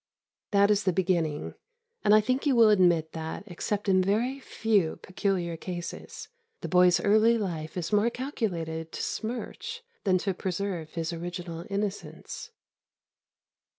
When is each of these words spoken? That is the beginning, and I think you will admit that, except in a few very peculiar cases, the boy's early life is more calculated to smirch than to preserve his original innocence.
That 0.49 0.71
is 0.71 0.85
the 0.85 0.91
beginning, 0.93 1.53
and 2.03 2.15
I 2.15 2.21
think 2.21 2.47
you 2.47 2.55
will 2.55 2.69
admit 2.71 3.11
that, 3.11 3.43
except 3.45 3.87
in 3.87 3.99
a 4.09 4.39
few 4.39 4.81
very 4.83 4.97
peculiar 4.97 5.55
cases, 5.57 6.27
the 6.61 6.67
boy's 6.67 6.99
early 7.01 7.37
life 7.37 7.77
is 7.77 7.93
more 7.93 8.09
calculated 8.09 8.91
to 8.93 9.03
smirch 9.03 9.83
than 10.03 10.17
to 10.17 10.33
preserve 10.33 10.95
his 10.95 11.13
original 11.13 11.67
innocence. 11.69 12.49